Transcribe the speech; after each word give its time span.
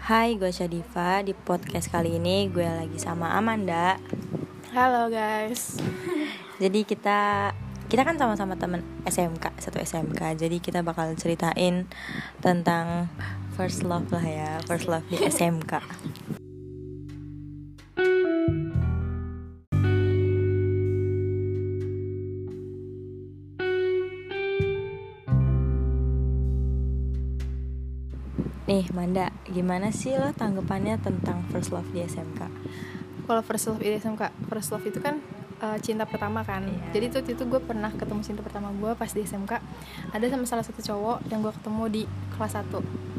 Hai, 0.00 0.40
gue 0.40 0.48
Syadifa. 0.48 1.20
Di 1.20 1.36
podcast 1.36 1.92
kali 1.92 2.16
ini 2.16 2.48
gue 2.48 2.64
lagi 2.64 2.96
sama 2.96 3.36
Amanda. 3.36 4.00
Halo 4.72 5.12
guys. 5.12 5.76
Jadi 6.56 6.88
kita 6.88 7.52
kita 7.92 8.08
kan 8.08 8.16
sama-sama 8.16 8.56
temen 8.56 8.80
SMK, 9.04 9.60
satu 9.60 9.76
SMK. 9.76 10.40
Jadi 10.40 10.56
kita 10.64 10.80
bakal 10.80 11.12
ceritain 11.20 11.84
tentang 12.40 13.12
first 13.52 13.84
love 13.84 14.08
lah 14.08 14.24
ya, 14.24 14.50
first 14.64 14.88
love 14.88 15.04
di 15.12 15.20
SMK. 15.20 15.84
Nih, 28.70 28.86
Manda, 28.94 29.34
gimana 29.50 29.90
sih 29.90 30.14
lo 30.14 30.30
tanggapannya 30.30 31.02
tentang 31.02 31.42
first 31.50 31.74
love 31.74 31.90
di 31.90 32.06
SMK? 32.06 32.46
Kalau 33.26 33.42
first 33.42 33.66
love 33.66 33.82
di 33.82 33.98
SMK, 33.98 34.30
first 34.46 34.70
love 34.70 34.86
itu 34.86 35.02
kan 35.02 35.18
uh, 35.58 35.74
cinta 35.82 36.06
pertama 36.06 36.46
kan. 36.46 36.62
Iya. 36.62 36.78
Jadi 36.94 37.04
tuh 37.10 37.22
itu 37.34 37.42
gue 37.50 37.58
pernah 37.58 37.90
ketemu 37.90 38.22
cinta 38.22 38.46
pertama 38.46 38.70
gue 38.70 38.94
pas 38.94 39.10
di 39.10 39.26
SMK. 39.26 39.58
Ada 40.14 40.30
sama 40.30 40.46
salah 40.46 40.62
satu 40.62 40.86
cowok 40.86 41.26
yang 41.34 41.42
gue 41.42 41.50
ketemu 41.50 41.82
di 41.90 42.02
kelas 42.38 42.62
1 42.62 43.10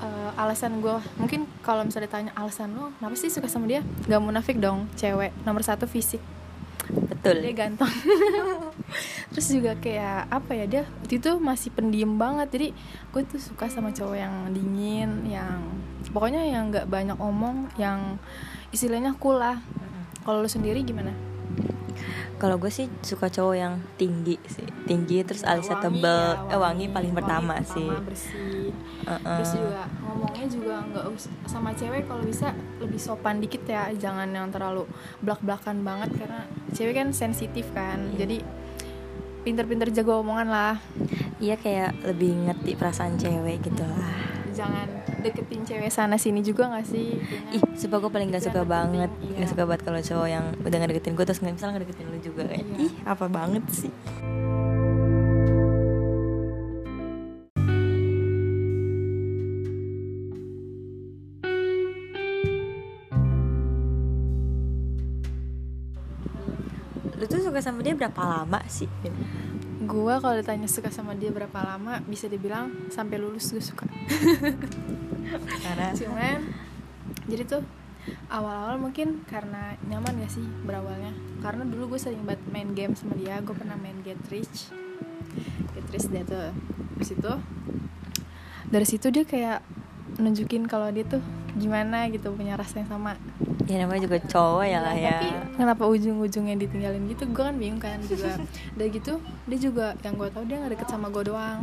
Uh, 0.00 0.32
alasan 0.40 0.80
gue 0.80 0.96
mungkin 1.20 1.44
kalau 1.60 1.84
misalnya 1.84 2.08
ditanya 2.08 2.32
alasan 2.32 2.72
lo 2.72 2.88
kenapa 2.96 3.20
sih 3.20 3.28
suka 3.28 3.52
sama 3.52 3.68
dia 3.68 3.84
gak 4.08 4.16
munafik 4.24 4.56
dong 4.56 4.88
cewek 4.96 5.28
nomor 5.44 5.60
satu 5.60 5.84
fisik 5.84 6.24
Betul. 7.20 7.44
dia 7.44 7.52
ganteng. 7.52 7.92
Terus 9.36 9.48
juga 9.52 9.72
kayak 9.76 10.32
apa 10.32 10.52
ya 10.56 10.64
dia 10.66 10.82
waktu 10.88 11.20
itu 11.20 11.32
masih 11.36 11.70
pendiam 11.70 12.16
banget. 12.16 12.48
Jadi 12.50 12.68
gue 13.12 13.22
tuh 13.28 13.40
suka 13.40 13.68
sama 13.68 13.92
cowok 13.92 14.16
yang 14.16 14.34
dingin 14.50 15.28
yang 15.28 15.60
pokoknya 16.10 16.48
yang 16.48 16.72
nggak 16.72 16.88
banyak 16.88 17.20
omong 17.20 17.68
yang 17.76 18.16
istilahnya 18.72 19.14
cool 19.20 19.36
lah. 19.38 19.60
Kalau 20.24 20.40
lu 20.40 20.50
sendiri 20.50 20.80
gimana 20.84 21.29
Kalau 22.40 22.56
gue 22.56 22.66
sih 22.68 22.88
suka 23.00 23.28
cowok 23.28 23.52
yang 23.54 23.76
tinggi 23.94 24.40
sih, 24.46 24.64
tinggi 24.84 25.20
terus 25.20 25.44
alisnya 25.44 25.76
Wangi 25.76 26.00
tebel, 26.00 26.20
ya, 26.24 26.48
eh 26.48 26.58
wangi 26.58 26.86
paling 26.88 27.12
pertama 27.12 27.52
wangi 27.54 27.68
sih. 27.68 27.84
pertama, 27.86 28.08
bersih 28.08 28.72
Uh-uh. 29.02 29.36
terus 29.36 29.50
juga 29.54 29.82
ngomongnya 30.00 30.46
juga 30.46 30.74
nggak 30.82 31.04
sama 31.44 31.70
cewek 31.72 32.02
kalau 32.04 32.22
bisa 32.22 32.48
lebih 32.78 32.96
sopan 32.96 33.36
dikit 33.38 33.64
ya 33.64 33.92
jangan 33.92 34.28
yang 34.28 34.48
terlalu 34.48 34.84
belak 35.18 35.40
belakan 35.40 35.82
banget 35.82 36.10
karena 36.14 36.40
cewek 36.70 36.94
kan 36.94 37.08
sensitif 37.10 37.68
kan 37.70 38.08
Iya. 38.08 38.24
jadi 38.24 38.36
pinter-pinter 39.40 39.88
jago 39.90 40.20
omongan 40.20 40.48
lah 40.48 40.74
Iya 41.36 41.56
kayak 41.56 42.04
lebih 42.04 42.36
ngerti 42.44 42.72
perasaan 42.74 43.16
cewek 43.16 43.64
gitu 43.64 43.80
lah. 43.80 44.12
jangan 44.52 44.99
deketin 45.20 45.60
cewek 45.62 45.90
sana 45.90 46.16
sini 46.16 46.40
juga 46.40 46.68
gak 46.68 46.86
sih 46.86 47.16
Kayaknya 47.16 47.56
Ih, 47.56 47.62
sumpah 47.76 47.98
gue 48.00 48.10
paling 48.10 48.28
gak 48.30 48.44
suka 48.44 48.62
banget 48.64 49.10
iya. 49.20 49.36
Gak 49.44 49.50
suka 49.52 49.62
banget 49.68 49.82
kalau 49.84 50.00
cowok 50.00 50.28
yang 50.28 50.44
udah 50.58 50.78
ngedeketin 50.80 51.14
gue 51.14 51.24
Terus 51.24 51.40
nggak 51.40 51.54
misalnya 51.54 51.74
ngedeketin 51.78 52.06
lu 52.08 52.18
juga 52.18 52.42
kayak 52.48 52.64
Iya. 52.64 52.76
Ih, 52.80 52.92
apa 53.04 53.26
banget 53.28 53.64
sih 53.70 53.92
Lu 67.20 67.24
tuh 67.28 67.40
suka 67.44 67.60
sama 67.60 67.84
dia 67.84 67.92
berapa 67.92 68.22
lama 68.24 68.60
sih? 68.64 68.88
gue 69.80 70.14
kalau 70.22 70.38
ditanya 70.38 70.70
suka 70.70 70.86
sama 70.94 71.18
dia 71.18 71.34
berapa 71.34 71.58
lama 71.66 71.98
bisa 72.06 72.30
dibilang 72.30 72.70
sampai 72.94 73.18
lulus 73.18 73.50
gue 73.50 73.58
suka 73.58 73.90
Karena 75.38 75.88
cuman 75.94 76.38
jadi 77.30 77.42
tuh 77.46 77.62
awal-awal 78.32 78.80
mungkin 78.80 79.22
karena 79.28 79.76
nyaman 79.86 80.24
gak 80.24 80.32
sih 80.32 80.44
berawalnya? 80.66 81.14
Karena 81.44 81.62
dulu 81.66 81.94
gue 81.94 82.00
sering 82.00 82.24
banget 82.26 82.42
main 82.50 82.70
game 82.74 82.94
sama 82.98 83.14
dia 83.14 83.38
gue 83.38 83.54
pernah 83.54 83.76
main 83.78 83.98
Get 84.02 84.20
Rich. 84.32 84.72
Get 85.76 85.86
Rich 85.94 86.08
dia 86.10 86.24
tuh. 86.26 86.50
Dari 86.96 87.06
situ 87.06 87.32
dari 88.70 88.86
situ 88.86 89.06
dia 89.10 89.24
kayak 89.26 89.60
nunjukin 90.20 90.66
kalau 90.70 90.90
dia 90.90 91.02
tuh 91.06 91.22
gimana 91.58 92.06
gitu 92.10 92.30
punya 92.34 92.54
rasa 92.58 92.82
yang 92.82 92.90
sama. 92.90 93.14
Ya 93.70 93.82
namanya 93.82 94.10
juga 94.10 94.18
cowok 94.18 94.66
ya 94.66 94.78
lah 94.82 94.96
ya. 94.98 95.18
Tapi 95.18 95.28
kenapa 95.58 95.82
ujung-ujungnya 95.86 96.58
ditinggalin 96.58 97.06
gitu 97.06 97.30
gue 97.30 97.44
kan 97.44 97.54
bingung 97.54 97.82
kan 97.82 97.98
juga. 98.02 98.38
Dari 98.78 98.90
gitu 98.90 99.22
dia 99.46 99.58
juga 99.58 99.94
yang 100.02 100.14
gue 100.18 100.28
tahu 100.30 100.44
dia 100.46 100.58
nggak 100.58 100.72
deket 100.78 100.88
sama 100.90 101.06
gue 101.10 101.30
doang 101.30 101.62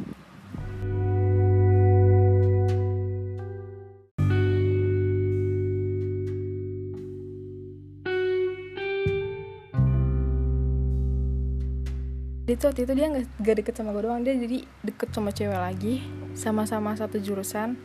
dia 12.48 12.56
tuh 12.56 12.72
waktu 12.72 12.88
itu 12.88 12.94
dia 12.96 13.12
nggak 13.12 13.26
nggak 13.44 13.56
deket 13.60 13.74
sama 13.76 13.92
gue 13.92 14.04
doang 14.08 14.24
dia 14.24 14.34
jadi 14.40 14.64
deket 14.88 15.12
sama 15.12 15.36
cewek 15.36 15.60
lagi 15.60 16.00
sama-sama 16.32 16.96
satu 16.96 17.20
jurusan 17.20 17.76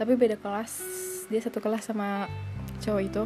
tapi 0.00 0.16
beda 0.16 0.40
kelas 0.40 0.80
dia 1.28 1.44
satu 1.44 1.60
kelas 1.60 1.84
sama 1.84 2.24
cowok 2.80 3.02
itu. 3.04 3.22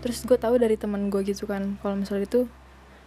Terus 0.00 0.24
gue 0.24 0.38
tahu 0.40 0.56
dari 0.56 0.80
teman 0.80 1.12
gue 1.12 1.20
gitu 1.26 1.44
kan 1.44 1.76
kalau 1.84 2.00
misalnya 2.00 2.24
itu 2.24 2.40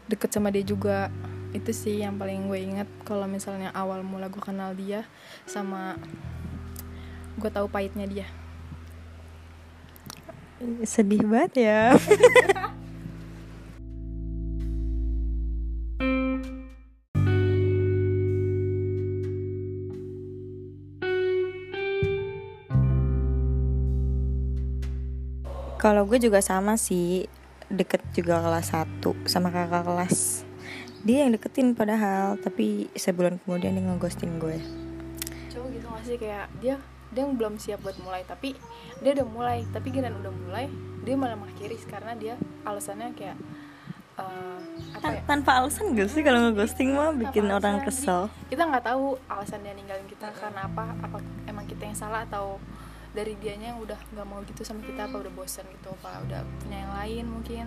deket 0.06 0.30
sama 0.30 0.54
dia 0.54 0.62
juga. 0.62 1.10
Itu 1.52 1.76
sih 1.76 2.00
yang 2.00 2.16
paling 2.16 2.48
gue 2.48 2.60
ingat 2.62 2.88
kalau 3.04 3.28
misalnya 3.28 3.74
awal 3.76 4.06
mula 4.06 4.32
gue 4.32 4.40
kenal 4.40 4.72
dia 4.78 5.04
sama 5.50 5.98
gue 7.36 7.50
tahu 7.52 7.68
pahitnya 7.68 8.06
dia. 8.08 8.28
Sedih 10.86 11.26
banget 11.26 11.66
ya 11.66 11.98
Kalau 25.82 26.06
gue 26.06 26.22
juga 26.22 26.40
sama 26.40 26.78
sih 26.78 27.26
Deket 27.68 28.04
juga 28.14 28.38
kelas 28.38 28.70
1 28.70 29.02
Sama 29.26 29.50
kakak 29.50 29.82
kelas. 29.82 30.46
Dia 31.02 31.26
yang 31.26 31.34
deketin 31.34 31.74
padahal 31.74 32.38
Tapi 32.38 32.92
sebulan 32.94 33.42
kemudian 33.42 33.74
dia 33.74 33.82
ngeghostin 33.82 34.38
gue. 34.38 34.62
Cowok 35.50 35.68
gitu 35.74 35.88
gak 35.90 36.04
sih? 36.06 36.16
Kayak 36.16 36.46
dia 36.62 36.76
dia 37.12 37.28
yang 37.28 37.36
belum 37.36 37.60
siap 37.60 37.84
buat 37.84 38.00
mulai 38.00 38.24
tapi 38.24 38.56
dia 39.02 39.12
udah 39.12 39.28
mulai. 39.28 39.58
Tapi 39.68 39.88
kira 39.90 40.08
udah 40.08 40.32
mulai 40.32 40.70
dia 41.02 41.18
malah 41.18 41.34
mengakhiri 41.34 41.76
karena 41.84 42.14
dia 42.14 42.38
alasannya 42.62 43.18
kayak 43.18 43.36
eh, 44.16 44.60
apa 44.94 45.06
ya? 45.10 45.20
Tan- 45.20 45.24
Tanpa 45.26 45.52
alasan 45.60 45.98
gak 45.98 46.08
sih 46.08 46.22
kalau 46.22 46.40
ngeghosting 46.46 46.94
mah 46.94 47.10
bikin 47.12 47.50
Tanpa 47.50 47.58
orang 47.58 47.76
alasan. 47.82 47.88
kesel? 47.90 48.22
Kita 48.48 48.64
nggak 48.64 48.86
tahu 48.86 49.18
alasan 49.26 49.60
dia 49.66 49.74
ninggalin 49.74 50.06
kita 50.06 50.30
karena 50.30 50.70
apa? 50.70 50.94
Apa 51.02 51.18
emang 51.50 51.66
kita 51.66 51.84
yang 51.84 51.98
salah 51.98 52.22
atau 52.24 52.62
dari 53.12 53.36
dianya 53.40 53.76
yang 53.76 53.80
udah 53.84 54.00
nggak 54.16 54.28
mau 54.28 54.40
gitu 54.48 54.64
sama 54.64 54.80
kita 54.88 55.12
apa 55.12 55.20
udah 55.20 55.34
bosan 55.36 55.68
gitu 55.68 55.92
apa 56.00 56.24
udah 56.24 56.42
punya 56.64 56.78
yang 56.88 56.94
lain 56.96 57.26
mungkin. 57.28 57.66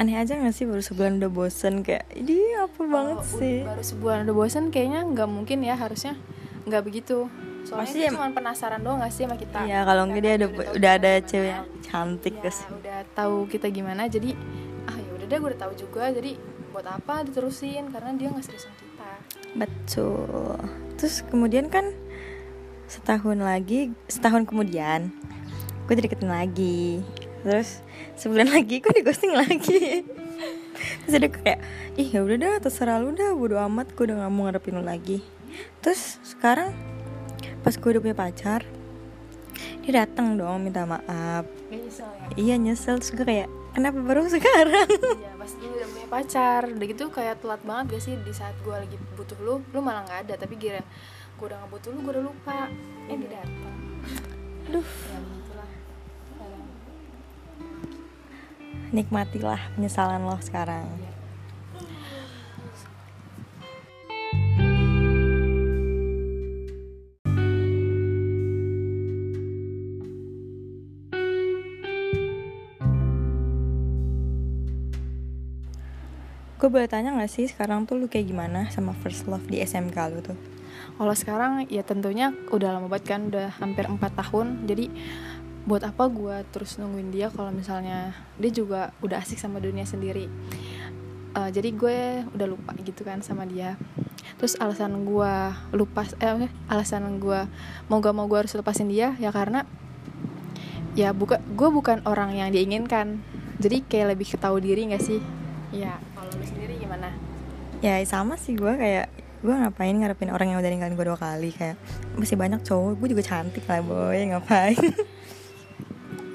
Aneh 0.00 0.16
aja 0.16 0.32
gak 0.32 0.56
sih 0.56 0.64
baru 0.64 0.80
sebulan 0.80 1.20
udah 1.20 1.28
bosen 1.28 1.84
Kayak 1.84 2.08
ini 2.16 2.56
apa 2.56 2.80
banget 2.88 3.20
Kalau 3.20 3.36
sih? 3.36 3.56
Oh, 3.60 3.68
baru 3.68 3.82
sebulan 3.84 4.18
udah 4.24 4.36
bosan 4.36 4.64
kayaknya 4.72 5.00
nggak 5.04 5.28
mungkin 5.28 5.58
ya 5.60 5.76
harusnya 5.76 6.16
nggak 6.64 6.82
begitu. 6.88 7.28
Soalnya 7.68 7.84
Pasti 7.84 7.98
dia 8.00 8.08
cuma 8.08 8.32
penasaran 8.32 8.80
doang 8.80 9.04
gak 9.04 9.12
sih 9.12 9.28
sama 9.28 9.36
kita? 9.36 9.60
Iya 9.68 9.84
kalau 9.84 10.02
enggak 10.08 10.22
dia 10.24 10.32
udah, 10.40 10.48
tahu 10.48 10.56
udah 10.56 10.72
kita 10.72 10.96
ada 10.96 11.12
gimana. 11.12 11.28
cewek 11.28 11.50
yang 11.52 11.66
cantik 11.84 12.34
ya, 12.34 12.40
terus 12.40 12.58
udah 12.72 12.98
tahu 13.12 13.36
kita 13.52 13.66
gimana 13.68 14.02
jadi 14.08 14.30
ah 14.88 14.96
ya 14.96 15.10
udah 15.20 15.26
deh 15.28 15.36
gue 15.36 15.48
udah 15.52 15.60
tahu 15.68 15.72
juga 15.76 16.04
jadi 16.08 16.32
buat 16.70 16.86
apa 16.86 17.14
diterusin? 17.28 17.84
Karena 17.92 18.10
dia 18.16 18.32
nggak 18.32 18.44
serius 18.46 18.64
sama 18.64 18.76
kita. 18.80 19.10
Betul. 19.58 20.56
Terus 20.96 21.14
kemudian 21.28 21.68
kan 21.68 21.92
Setahun 22.90 23.38
lagi 23.38 23.94
Setahun 24.10 24.50
kemudian 24.50 25.14
Gue 25.86 25.98
dideketin 25.98 26.30
lagi. 26.30 27.02
Terus 27.46 27.82
sebulan 28.18 28.50
lagi 28.56 28.78
gue 28.78 28.92
di 28.94 29.02
ghosting 29.02 29.34
lagi. 29.34 30.06
Terus 31.02 31.12
dia 31.18 31.30
kayak 31.30 31.58
Ih 31.98 32.06
ya 32.10 32.22
udah 32.22 32.36
dah 32.38 32.52
terserah 32.62 32.98
lu 33.02 33.10
dah 33.14 33.34
Bodo 33.34 33.58
amat 33.58 33.94
gue 33.94 34.10
udah 34.10 34.26
gak 34.26 34.30
mau 34.30 34.46
ngadepin 34.46 34.78
lu 34.78 34.86
lagi. 34.86 35.22
Terus 35.82 36.18
sekarang 36.22 36.74
Pas 37.62 37.74
gue 37.74 37.88
udah 37.90 38.02
punya 38.02 38.16
pacar 38.18 38.62
Dia 39.82 40.06
datang 40.06 40.38
dong 40.38 40.62
minta 40.62 40.86
maaf. 40.86 41.46
Gak 41.46 41.78
nyesel 41.78 42.06
ya? 42.06 42.26
Iya 42.38 42.54
nyesel. 42.58 42.98
Terus 43.02 43.10
gue 43.14 43.26
kayak 43.26 43.48
Kenapa 43.70 43.98
baru 44.02 44.26
sekarang? 44.26 44.90
Iya 45.22 45.30
pas 45.38 45.50
lu 45.58 45.66
udah 45.74 45.88
punya 45.90 46.06
pacar. 46.06 46.60
Udah 46.70 46.86
gitu 46.86 47.04
kayak 47.10 47.42
telat 47.42 47.62
banget 47.66 47.98
gak 47.98 48.02
sih 48.02 48.14
Di 48.18 48.30
saat 48.30 48.54
gue 48.62 48.74
lagi 48.74 48.94
butuh 49.18 49.38
lu 49.42 49.58
Lu 49.74 49.78
malah 49.82 50.06
gak 50.06 50.30
ada. 50.30 50.34
Tapi 50.38 50.54
giran 50.54 50.86
gue 51.40 51.48
udah 51.48 51.56
ngebut 51.64 51.82
lu 51.88 51.98
gue 52.04 52.12
udah 52.12 52.24
lupa 52.28 52.68
eh 53.08 53.16
dia 53.16 53.40
datang 53.40 53.78
aduh 54.68 54.88
nikmatilah 58.90 59.70
penyesalan 59.78 60.26
lo 60.26 60.36
sekarang. 60.42 60.84
Gue 76.60 76.68
boleh 76.68 76.84
tanya 76.92 77.16
gak 77.16 77.32
sih 77.32 77.48
sekarang 77.48 77.88
tuh 77.88 77.96
lu 77.96 78.04
kayak 78.04 78.28
gimana 78.28 78.68
sama 78.68 78.92
first 78.92 79.24
love 79.24 79.48
di 79.48 79.64
SMK 79.64 79.96
lu 80.12 80.20
tuh? 80.20 80.59
Kalau 81.00 81.14
sekarang 81.16 81.52
ya 81.72 81.80
tentunya 81.86 82.32
udah 82.52 82.76
lama 82.76 82.86
banget 82.92 83.16
kan 83.16 83.20
udah 83.28 83.52
hampir 83.58 83.88
empat 83.88 84.12
tahun. 84.16 84.68
Jadi 84.68 84.92
buat 85.68 85.84
apa 85.84 86.08
gue 86.08 86.40
terus 86.50 86.80
nungguin 86.80 87.12
dia 87.12 87.28
kalau 87.28 87.52
misalnya 87.52 88.16
dia 88.40 88.50
juga 88.50 88.96
udah 89.04 89.20
asik 89.20 89.36
sama 89.36 89.60
dunia 89.60 89.84
sendiri? 89.84 90.26
Uh, 91.30 91.46
jadi 91.52 91.70
gue 91.70 91.98
udah 92.34 92.46
lupa 92.48 92.74
gitu 92.80 93.06
kan 93.06 93.22
sama 93.22 93.46
dia. 93.46 93.76
Terus 94.40 94.56
alasan 94.56 95.04
gue 95.04 95.34
lupa 95.76 96.08
eh 96.18 96.48
alasan 96.66 97.20
gue 97.20 97.44
mau 97.92 98.00
gak 98.00 98.14
mau 98.16 98.24
gue 98.24 98.40
harus 98.40 98.56
lepasin 98.56 98.88
dia 98.88 99.12
ya 99.20 99.28
karena 99.30 99.68
ya 100.96 101.12
buka 101.14 101.38
gue 101.44 101.68
bukan 101.70 102.02
orang 102.08 102.34
yang 102.34 102.50
diinginkan. 102.50 103.20
Jadi 103.60 103.84
kayak 103.84 104.16
lebih 104.16 104.32
ketahui 104.32 104.64
diri 104.64 104.90
gak 104.90 105.04
sih? 105.04 105.20
Ya 105.70 106.00
kalau 106.16 106.32
lu 106.34 106.42
sendiri 106.42 106.80
gimana? 106.80 107.12
Ya 107.84 108.00
sama 108.08 108.34
sih 108.40 108.56
gue 108.56 108.72
kayak 108.74 109.12
gue 109.40 109.54
ngapain 109.56 109.96
ngarepin 109.96 110.30
orang 110.32 110.52
yang 110.52 110.58
udah 110.60 110.70
ninggalin 110.70 110.94
gue 110.96 111.06
dua 111.08 111.18
kali? 111.18 111.50
Kayak 111.52 111.76
masih 112.16 112.36
banyak 112.36 112.60
cowok 112.60 113.00
gue 113.00 113.08
juga 113.16 113.24
cantik 113.24 113.64
lah 113.64 113.80
boy. 113.80 114.20
Ngapain? 114.30 114.78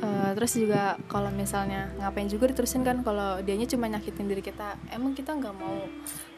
Uh, 0.02 0.32
terus 0.38 0.58
juga 0.58 0.98
kalau 1.06 1.30
misalnya 1.30 1.94
ngapain 2.02 2.26
juga 2.26 2.50
diterusin 2.50 2.82
kan 2.82 3.06
kalau 3.06 3.40
dianya 3.46 3.70
cuma 3.70 3.86
nyakitin 3.86 4.26
diri 4.26 4.42
kita 4.42 4.76
emang 4.90 5.14
kita 5.14 5.38
nggak 5.38 5.54
mau 5.54 5.86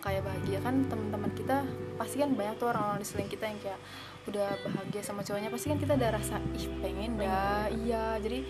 kayak 0.04 0.28
bahagia 0.28 0.60
kan? 0.60 0.76
Teman-teman 0.92 1.32
kita 1.34 1.64
pasti 1.96 2.20
kan 2.20 2.36
banyak 2.36 2.60
tuh 2.60 2.68
orang-orang 2.70 3.00
di 3.00 3.08
selain 3.08 3.32
kita 3.32 3.48
yang 3.48 3.60
kayak 3.64 3.80
udah 4.28 4.60
bahagia 4.60 5.02
sama 5.08 5.24
cowoknya 5.24 5.48
pasti 5.48 5.72
kan 5.72 5.80
kita 5.80 5.96
ada 5.96 6.20
rasa 6.20 6.36
ih 6.60 6.68
pengen 6.84 7.16
dah. 7.16 7.72
Iya 7.72 8.20
jadi 8.20 8.44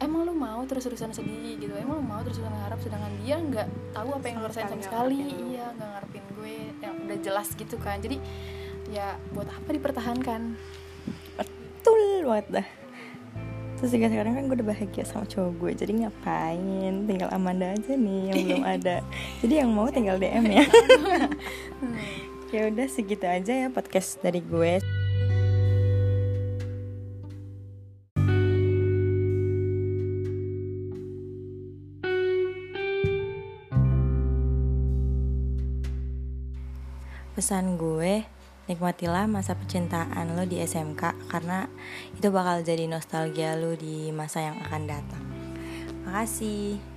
emang 0.00 0.28
lu 0.28 0.34
mau 0.36 0.60
terus-terusan 0.68 1.12
sedih? 1.12 1.56
Gitu. 1.60 1.72
Emang 1.76 2.00
lu 2.00 2.04
mau 2.04 2.20
terus-terusan 2.20 2.52
ngarep 2.52 2.80
sedangkan 2.84 3.12
dia 3.24 3.36
nggak 3.40 3.68
tahu 3.96 4.08
apa 4.16 4.26
yang 4.28 4.36
lu 4.42 4.46
rasain 4.48 4.68
sama 4.68 4.82
sekali 4.84 5.18
iya 5.52 5.66
nggak 5.72 5.88
ngarepin 5.88 6.24
gue. 6.36 6.56
Yang 6.82 6.94
udah 7.06 7.18
jelas 7.24 7.48
gitu 7.56 7.76
kan. 7.80 7.96
Jadi 8.00 8.16
ya 8.92 9.16
buat 9.32 9.48
apa 9.48 9.68
dipertahankan? 9.72 10.40
Betul 11.36 12.28
banget 12.28 12.46
dah. 12.62 12.68
Terus 13.76 13.92
juga 13.92 14.08
sekarang 14.08 14.32
kan 14.32 14.42
gue 14.48 14.56
udah 14.56 14.68
bahagia 14.72 15.04
sama 15.04 15.28
cowok 15.28 15.52
gue. 15.60 15.70
Jadi 15.84 15.92
ngapain? 16.04 16.94
Tinggal 17.04 17.28
Amanda 17.28 17.76
aja 17.76 17.92
nih 17.92 18.32
yang 18.32 18.36
belum 18.48 18.64
ada. 18.80 18.96
Jadi 19.44 19.54
yang 19.60 19.70
mau 19.72 19.88
tinggal 19.92 20.16
DM 20.16 20.44
ya. 20.48 20.64
Ya 22.54 22.70
udah 22.70 22.86
segitu 22.86 23.26
aja 23.26 23.66
ya 23.66 23.68
podcast 23.74 24.22
dari 24.22 24.38
gue 24.38 24.78
pesan 37.46 37.78
gue 37.78 38.26
nikmatilah 38.66 39.30
masa 39.30 39.54
percintaan 39.54 40.34
lo 40.34 40.42
di 40.50 40.58
SMK 40.58 41.30
karena 41.30 41.70
itu 42.18 42.26
bakal 42.34 42.66
jadi 42.66 42.90
nostalgia 42.90 43.54
lo 43.54 43.78
di 43.78 44.10
masa 44.10 44.50
yang 44.50 44.58
akan 44.66 44.82
datang. 44.90 45.22
Makasih. 46.02 46.95